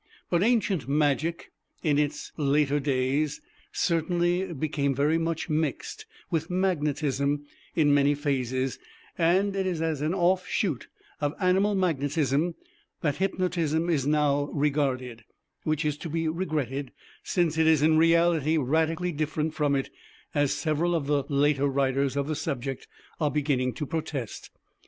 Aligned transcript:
But 0.31 0.41
ancient 0.41 0.87
magic 0.87 1.51
in 1.83 1.99
its 1.99 2.31
later 2.35 2.79
days 2.79 3.39
certainly 3.71 4.51
became 4.51 4.95
very 4.95 5.19
much 5.19 5.47
mixed 5.47 6.07
with 6.31 6.49
magnetism 6.49 7.45
in 7.75 7.93
many 7.93 8.15
phases, 8.15 8.79
and 9.15 9.55
it 9.55 9.67
is 9.67 9.79
as 9.79 10.01
an 10.01 10.15
off 10.15 10.47
shoot 10.47 10.87
of 11.19 11.35
Animal 11.39 11.75
Magnetism 11.75 12.55
that 13.01 13.17
Hypnotism 13.17 13.91
is 13.91 14.07
now 14.07 14.45
regarded, 14.51 15.23
which 15.65 15.85
is 15.85 15.97
to 15.97 16.09
be 16.09 16.27
regretted, 16.27 16.91
since 17.21 17.55
it 17.59 17.67
is 17.67 17.83
in 17.83 17.95
reality 17.99 18.57
radically 18.57 19.11
different 19.11 19.53
from 19.53 19.75
it, 19.75 19.91
as 20.33 20.51
several 20.51 20.95
of 20.95 21.05
the 21.05 21.25
later 21.29 21.67
writers 21.67 22.17
of 22.17 22.25
the 22.27 22.33
subject 22.35 22.87
are 23.19 23.29
beginning 23.29 23.71
to 23.75 23.85
protest. 23.85 24.49